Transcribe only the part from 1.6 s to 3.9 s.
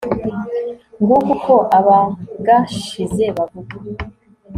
abagashize bavuga